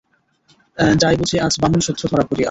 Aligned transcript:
যায় 0.97 1.17
বুঝি 1.19 1.35
আজ 1.39 1.53
বামলসুদ্ধ 1.61 2.01
ধরা 2.11 2.23
পড়িয়া! 2.23 2.39